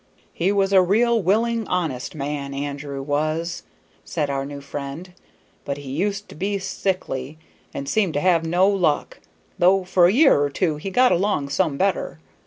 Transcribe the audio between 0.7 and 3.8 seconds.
a real willin', honest man, Andrew was,"